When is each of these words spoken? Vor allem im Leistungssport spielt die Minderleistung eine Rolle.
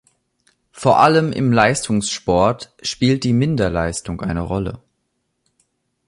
Vor 0.71 0.97
allem 0.97 1.31
im 1.31 1.51
Leistungssport 1.51 2.73
spielt 2.81 3.23
die 3.23 3.33
Minderleistung 3.33 4.21
eine 4.21 4.41
Rolle. 4.41 4.81